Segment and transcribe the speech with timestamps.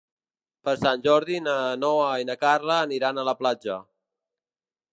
[0.67, 3.77] Per Sant Jordi na Noa i na Carla aniran a la platja.